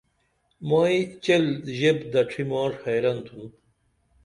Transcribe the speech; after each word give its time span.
مئی 0.67 0.97
چیل 1.23 1.45
ژیپ 1.77 1.99
دڇھی 2.11 2.43
ماݜ 2.49 2.73
حیرن 2.83 3.17
تِھن 3.25 3.41